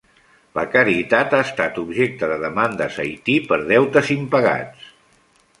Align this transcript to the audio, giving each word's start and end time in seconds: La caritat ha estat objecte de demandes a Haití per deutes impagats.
La 0.59 0.61
caritat 0.75 1.35
ha 1.39 1.41
estat 1.49 1.77
objecte 1.83 2.31
de 2.33 2.39
demandes 2.45 2.99
a 2.99 3.05
Haití 3.07 3.39
per 3.53 3.63
deutes 3.77 4.11
impagats. 4.21 4.93